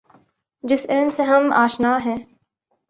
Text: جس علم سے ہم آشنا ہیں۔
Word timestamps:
جس 0.63 0.85
علم 0.89 1.09
سے 1.09 1.23
ہم 1.23 1.53
آشنا 1.53 1.97
ہیں۔ 2.05 2.15